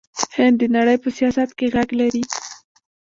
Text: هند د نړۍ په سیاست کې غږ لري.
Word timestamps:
هند 0.35 0.55
د 0.61 0.63
نړۍ 0.75 0.97
په 1.03 1.09
سیاست 1.17 1.49
کې 1.57 1.65
غږ 1.75 1.89
لري. 1.99 2.23